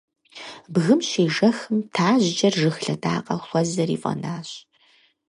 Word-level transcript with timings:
Бгым 0.73 1.01
щежэхым, 1.09 1.77
тажьджэр 1.95 2.53
жыг 2.61 2.75
лъэдакъэ 2.85 3.35
хуэзэри 3.45 3.97
фӀэнащ. 4.01 4.49